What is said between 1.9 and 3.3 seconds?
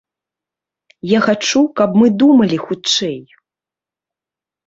мы думалі хутчэй.